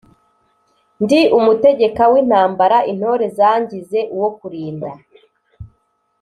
[1.03, 4.91] Ndi umutegeka w'intambara intore zangize uwo kulinda